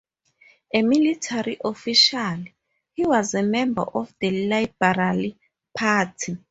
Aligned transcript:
A 0.73 0.81
military 0.81 1.59
official, 1.63 2.43
he 2.93 3.05
was 3.05 3.35
a 3.35 3.43
member 3.43 3.83
of 3.83 4.11
the 4.19 4.31
Liberal 4.49 5.33
Party. 5.77 6.39